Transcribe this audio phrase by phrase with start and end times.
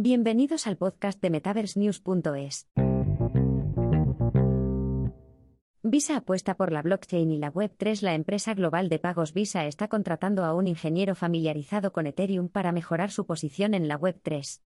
[0.00, 2.68] Bienvenidos al podcast de MetaverseNews.es.
[5.82, 8.02] Visa apuesta por la blockchain y la Web3.
[8.02, 12.70] La empresa global de pagos Visa está contratando a un ingeniero familiarizado con Ethereum para
[12.70, 14.60] mejorar su posición en la Web3.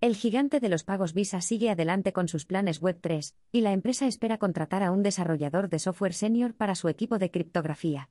[0.00, 4.06] El gigante de los pagos Visa sigue adelante con sus planes Web3, y la empresa
[4.06, 8.10] espera contratar a un desarrollador de software senior para su equipo de criptografía.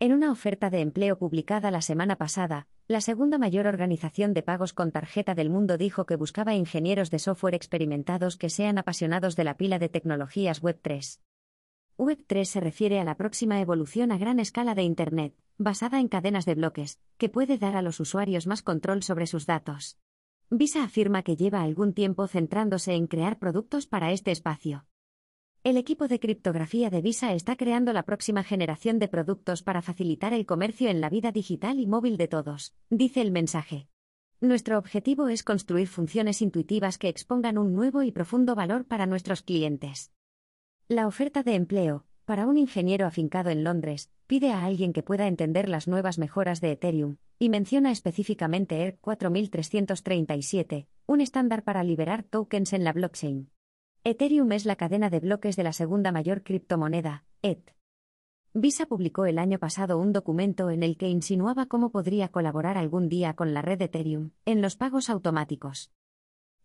[0.00, 4.72] En una oferta de empleo publicada la semana pasada, la segunda mayor organización de pagos
[4.72, 9.44] con tarjeta del mundo dijo que buscaba ingenieros de software experimentados que sean apasionados de
[9.44, 11.20] la pila de tecnologías Web3.
[11.96, 16.44] Web3 se refiere a la próxima evolución a gran escala de Internet, basada en cadenas
[16.44, 19.98] de bloques, que puede dar a los usuarios más control sobre sus datos.
[20.50, 24.86] Visa afirma que lleva algún tiempo centrándose en crear productos para este espacio.
[25.64, 30.34] El equipo de criptografía de Visa está creando la próxima generación de productos para facilitar
[30.34, 33.88] el comercio en la vida digital y móvil de todos, dice el mensaje.
[34.42, 39.40] Nuestro objetivo es construir funciones intuitivas que expongan un nuevo y profundo valor para nuestros
[39.40, 40.12] clientes.
[40.86, 45.28] La oferta de empleo, para un ingeniero afincado en Londres, pide a alguien que pueda
[45.28, 52.22] entender las nuevas mejoras de Ethereum, y menciona específicamente ERC 4337, un estándar para liberar
[52.22, 53.53] tokens en la blockchain.
[54.06, 57.74] Ethereum es la cadena de bloques de la segunda mayor criptomoneda, ETH.
[58.52, 63.08] Visa publicó el año pasado un documento en el que insinuaba cómo podría colaborar algún
[63.08, 65.90] día con la red Ethereum en los pagos automáticos.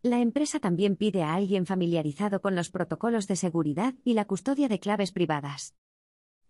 [0.01, 4.67] La empresa también pide a alguien familiarizado con los protocolos de seguridad y la custodia
[4.67, 5.77] de claves privadas.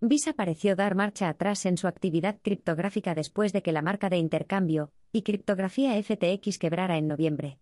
[0.02, 4.17] Visa pareció dar marcha atrás en su actividad criptográfica después de que la marca de
[4.17, 7.60] intercambio y criptografía FTX quebrara en noviembre.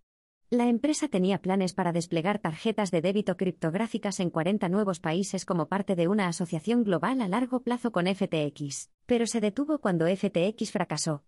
[0.49, 5.67] La empresa tenía planes para desplegar tarjetas de débito criptográficas en 40 nuevos países como
[5.67, 10.71] parte de una asociación global a largo plazo con FTX, pero se detuvo cuando FTX
[10.71, 11.25] fracasó.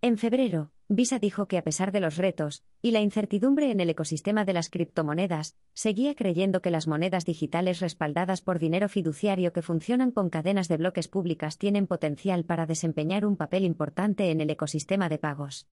[0.00, 3.90] En febrero, Visa dijo que a pesar de los retos y la incertidumbre en el
[3.90, 9.62] ecosistema de las criptomonedas, seguía creyendo que las monedas digitales respaldadas por dinero fiduciario que
[9.62, 14.50] funcionan con cadenas de bloques públicas tienen potencial para desempeñar un papel importante en el
[14.50, 15.66] ecosistema de pagos.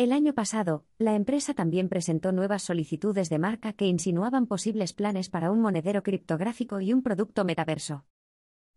[0.00, 5.28] El año pasado, la empresa también presentó nuevas solicitudes de marca que insinuaban posibles planes
[5.28, 8.06] para un monedero criptográfico y un producto metaverso.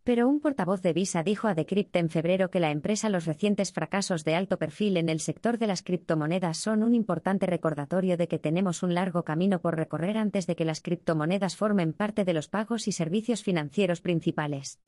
[0.04, 3.72] Pero un portavoz de Visa dijo a Decrypt en febrero que la empresa los recientes
[3.72, 8.28] fracasos de alto perfil en el sector de las criptomonedas son un importante recordatorio de
[8.28, 12.34] que tenemos un largo camino por recorrer antes de que las criptomonedas formen parte de
[12.34, 14.82] los pagos y servicios financieros principales.